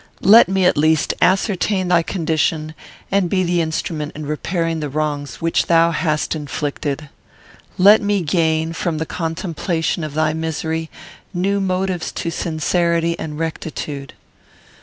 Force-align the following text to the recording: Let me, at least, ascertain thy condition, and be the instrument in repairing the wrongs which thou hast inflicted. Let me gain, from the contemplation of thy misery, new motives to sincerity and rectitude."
Let 0.23 0.49
me, 0.49 0.65
at 0.65 0.77
least, 0.79 1.13
ascertain 1.21 1.87
thy 1.89 2.01
condition, 2.01 2.73
and 3.11 3.29
be 3.29 3.43
the 3.43 3.61
instrument 3.61 4.13
in 4.15 4.25
repairing 4.25 4.79
the 4.79 4.89
wrongs 4.89 5.41
which 5.41 5.67
thou 5.67 5.91
hast 5.91 6.33
inflicted. 6.35 7.07
Let 7.77 8.01
me 8.01 8.21
gain, 8.23 8.73
from 8.73 8.97
the 8.97 9.05
contemplation 9.05 10.03
of 10.03 10.15
thy 10.15 10.33
misery, 10.33 10.89
new 11.35 11.59
motives 11.61 12.11
to 12.13 12.31
sincerity 12.31 13.15
and 13.19 13.37
rectitude." 13.37 14.13